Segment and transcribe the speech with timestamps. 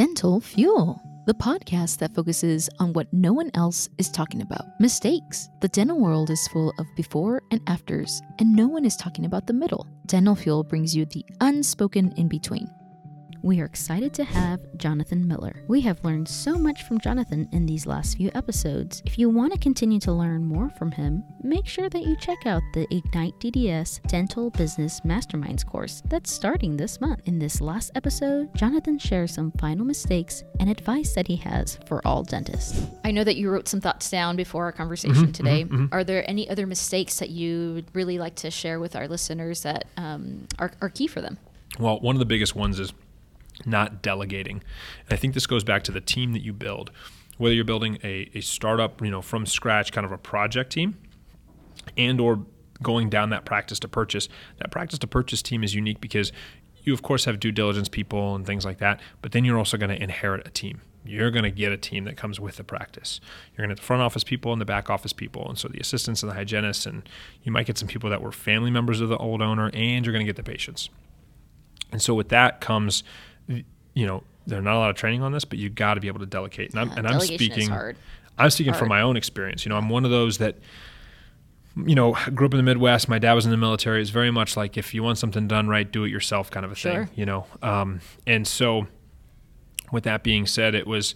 [0.00, 5.50] Dental Fuel, the podcast that focuses on what no one else is talking about mistakes.
[5.60, 9.46] The dental world is full of before and afters, and no one is talking about
[9.46, 9.86] the middle.
[10.06, 12.66] Dental Fuel brings you the unspoken in between.
[13.42, 15.62] We are excited to have Jonathan Miller.
[15.66, 19.02] We have learned so much from Jonathan in these last few episodes.
[19.06, 22.44] If you want to continue to learn more from him, make sure that you check
[22.44, 27.22] out the Ignite DDS Dental Business Masterminds course that's starting this month.
[27.24, 32.06] In this last episode, Jonathan shares some final mistakes and advice that he has for
[32.06, 32.86] all dentists.
[33.04, 35.64] I know that you wrote some thoughts down before our conversation mm-hmm, today.
[35.64, 35.94] Mm-hmm, mm-hmm.
[35.94, 39.62] Are there any other mistakes that you would really like to share with our listeners
[39.62, 41.38] that um, are, are key for them?
[41.78, 42.92] Well, one of the biggest ones is
[43.66, 44.62] not delegating.
[45.06, 46.90] And I think this goes back to the team that you build.
[47.38, 50.98] Whether you're building a, a startup, you know, from scratch, kind of a project team,
[51.96, 52.44] and or
[52.82, 54.28] going down that practice to purchase,
[54.58, 56.32] that practice to purchase team is unique because
[56.82, 59.76] you of course have due diligence people and things like that, but then you're also
[59.76, 60.80] going to inherit a team.
[61.04, 63.20] You're going to get a team that comes with the practice.
[63.52, 65.68] You're going to get the front office people and the back office people, and so
[65.68, 67.08] the assistants and the hygienists, and
[67.42, 70.12] you might get some people that were family members of the old owner, and you're
[70.12, 70.90] going to get the patients.
[71.90, 73.02] And so with that comes,
[73.94, 76.08] you know, there's not a lot of training on this, but you got to be
[76.08, 76.70] able to delegate.
[76.70, 77.70] And I'm, Yeah, and I'm speaking.
[78.38, 79.64] I'm speaking from my own experience.
[79.66, 80.56] You know, I'm one of those that,
[81.76, 83.08] you know, grew up in the Midwest.
[83.08, 84.00] My dad was in the military.
[84.00, 86.72] It's very much like if you want something done right, do it yourself kind of
[86.72, 87.04] a Sure.
[87.06, 87.10] thing.
[87.14, 88.86] You know, um, and so
[89.92, 91.14] with that being said, it was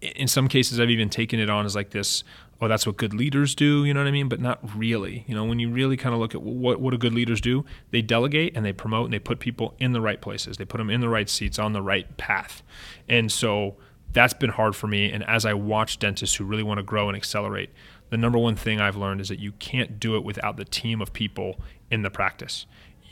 [0.00, 2.22] in some cases I've even taken it on as like this.
[2.60, 3.84] Oh, that's what good leaders do.
[3.84, 4.28] You know what I mean?
[4.28, 5.24] But not really.
[5.26, 7.64] You know, when you really kind of look at what what do good leaders do,
[7.90, 10.58] they delegate and they promote and they put people in the right places.
[10.58, 12.62] They put them in the right seats on the right path.
[13.08, 13.76] And so
[14.12, 15.10] that's been hard for me.
[15.10, 17.70] And as I watch dentists who really want to grow and accelerate,
[18.10, 21.00] the number one thing I've learned is that you can't do it without the team
[21.00, 22.66] of people in the practice.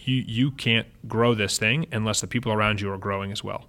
[0.09, 3.67] You you can't grow this thing unless the people around you are growing as well.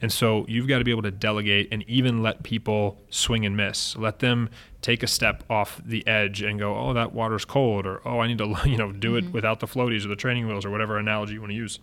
[0.00, 3.56] And so you've got to be able to delegate and even let people swing and
[3.56, 3.96] miss.
[3.96, 8.00] Let them take a step off the edge and go, "Oh, that water's cold," or
[8.04, 9.32] "Oh, I need to, you know, do it mm-hmm.
[9.32, 11.78] without the floaties or the training wheels or whatever analogy you want to use."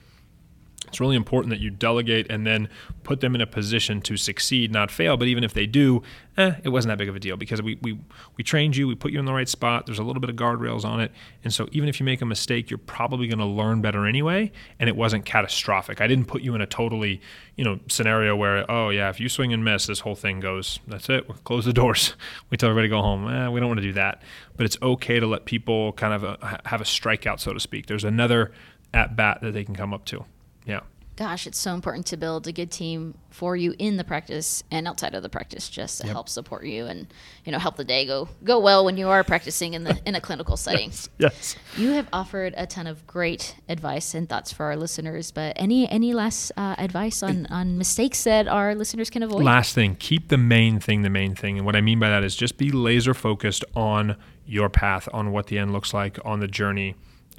[0.90, 2.70] It's really important that you delegate and then
[3.04, 5.18] put them in a position to succeed, not fail.
[5.18, 6.04] But even if they do,
[6.38, 7.98] eh, it wasn't that big of a deal because we, we,
[8.38, 9.86] we trained you, we put you in the right spot.
[9.86, 11.12] There's a little bit of guardrails on it.
[11.44, 14.52] And so even if you make a mistake, you're probably going to learn better anyway.
[14.80, 16.02] And it wasn't catastrophic.
[16.02, 17.22] I didn't put you in a totally,
[17.56, 20.80] you know, scenario where, oh, yeah, if you swing and miss, this whole thing goes,
[20.88, 21.28] that's it.
[21.28, 22.16] We'll close the doors.
[22.50, 23.28] We tell everybody to go home.
[23.28, 24.24] Eh, we don't want to do that.
[24.58, 27.60] But it's okay to let people kind of uh ha- have a strikeout, so to
[27.60, 27.86] speak.
[27.86, 28.52] There's another
[28.94, 30.26] at bat that they can come up to.
[30.70, 30.82] Yeah.
[31.16, 34.88] Gosh, it's so important to build a good team for you in the practice and
[34.88, 36.14] outside of the practice, just to Yep.
[36.14, 37.08] help support you and
[37.44, 40.16] you know help the day go go well when you are practicing in the in
[40.16, 40.94] a clinical setting.
[41.18, 41.58] Yes.
[41.76, 45.90] You have offered a ton of great advice and thoughts for our listeners, but any
[45.90, 49.44] any last uh, advice on on mistakes that our listeners can avoid?
[49.44, 51.58] Last thing, keep the main thing the main thing.
[51.58, 54.16] And what I mean by that is just be laser focused on
[54.46, 56.96] your path, on what the end looks like, on the journey.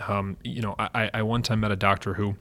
[0.06, 2.36] Um, you know, I, I one time met a doctor who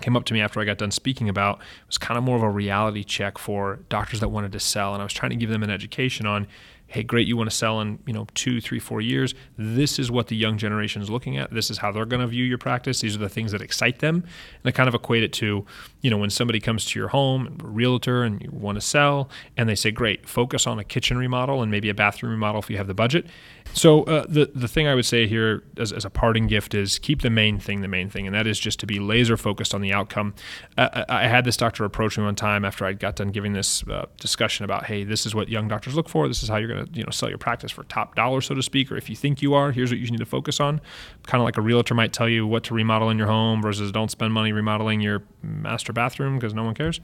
[0.00, 2.42] came up to me after I got done speaking about was kind of more of
[2.42, 4.94] a reality check for doctors that wanted to sell.
[4.94, 6.46] And I was trying to give them an education on,
[6.92, 9.34] hey, great, you want to sell in, you know, two, three, four years.
[9.56, 11.50] This is what the young generation is looking at.
[11.50, 13.00] This is how they're going to view your practice.
[13.00, 14.16] These are the things that excite them.
[14.16, 15.64] And I kind of equate it to,
[16.02, 19.30] you know, when somebody comes to your home, a realtor, and you want to sell,
[19.56, 22.68] and they say, great, focus on a kitchen remodel and maybe a bathroom remodel if
[22.68, 23.26] you have the budget.
[23.74, 26.98] So uh, the the thing I would say here as, as a parting gift is
[26.98, 29.74] keep the main thing the main thing, and that is just to be laser focused
[29.74, 30.34] on the outcome.
[30.76, 33.82] Uh, I had this doctor approach me one time after I got done giving this
[33.88, 36.28] uh, discussion about, hey, this is what young doctors look for.
[36.28, 38.54] This is how you're going to you know sell your practice for top dollar, so
[38.54, 38.90] to speak.
[38.90, 40.80] Or if you think you are, here's what you need to focus on.
[41.26, 43.92] Kind of like a realtor might tell you what to remodel in your home versus
[43.92, 47.00] don't spend money remodeling your master bathroom because no one cares.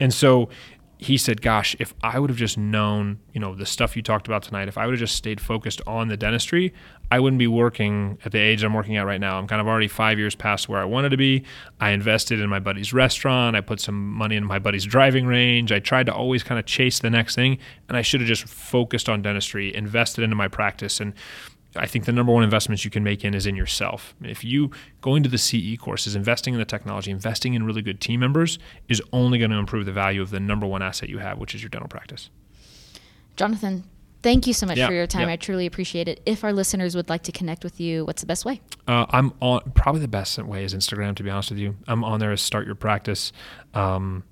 [0.00, 0.48] And so
[0.98, 4.26] he said, "Gosh, if I would have just known, you know, the stuff you talked
[4.26, 6.74] about tonight, if I would have just stayed focused on the dentistry,
[7.10, 9.38] I wouldn't be working at the age I'm working at right now.
[9.38, 11.44] I'm kind of already five years past where I wanted to be.
[11.80, 13.54] I invested in my buddy's restaurant.
[13.56, 15.70] I put some money in my buddy's driving range.
[15.70, 17.58] I tried to always kind of chase the next thing,
[17.88, 21.14] and I should have just focused on dentistry, invested into my practice, and."
[21.78, 24.14] I think the number one investments you can make in is in yourself.
[24.22, 24.70] If you
[25.00, 28.58] going to the CE courses, investing in the technology, investing in really good team members
[28.88, 31.54] is only going to improve the value of the number one asset you have, which
[31.54, 32.30] is your dental practice.
[33.36, 33.84] Jonathan,
[34.22, 35.28] thank you so much Yeah, for your time.
[35.28, 35.34] yeah.
[35.34, 36.20] I truly appreciate it.
[36.26, 38.60] If our listeners would like to connect with you, what's the best way?
[38.86, 41.14] Uh, I'm on probably the best way is Instagram.
[41.16, 43.32] To be honest with you, I'm on there as start your practice.
[43.74, 44.24] Um,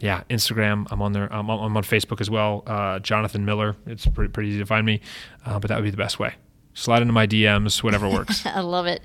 [0.00, 0.86] yeah, Instagram.
[0.90, 1.30] I'm on there.
[1.32, 2.62] I'm on, I'm on Facebook as well.
[2.66, 3.76] Uh, Jonathan Miller.
[3.86, 5.00] It's pretty, pretty easy to find me,
[5.44, 6.34] uh, but that would be the best way.
[6.74, 8.44] Slide into my DMs, whatever works.
[8.46, 9.02] I love it.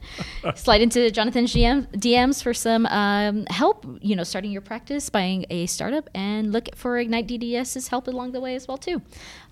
[0.55, 5.45] slide into Jonathan's GM, DMs for some um, help, you know, starting your practice, buying
[5.49, 9.01] a startup, and look for Ignite DDS's help along the way as well, too.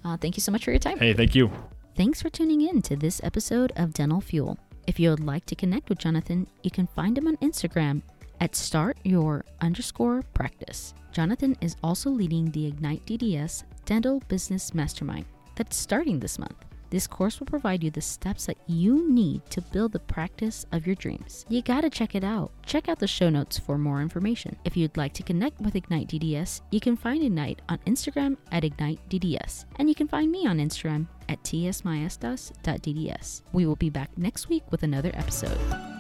[0.04, 0.98] Uh, thank you so much for your time.
[0.98, 1.52] Hey, thank you.
[1.96, 4.58] Thanks for tuning in to this episode of Dental Fuel.
[4.88, 8.02] If you would like to connect with Jonathan, you can find him on Instagram
[8.42, 10.94] at start your underscore practice.
[11.12, 15.26] Jonathan is also leading the Ignite DDS Dental Business Mastermind
[15.56, 16.66] that's starting this month.
[16.94, 20.86] This course will provide you the steps that you need to build the practice of
[20.86, 21.44] your dreams.
[21.50, 22.52] You gotta check it out.
[22.68, 24.56] Check out the show notes for more information.
[24.64, 28.64] If you'd like to connect with Ignite DDS, you can find Ignite on Instagram at
[28.64, 33.42] Ignite DDS, and you can find me on Instagram at tsmaestas.dds.
[33.54, 35.93] We will be back next week with another episode.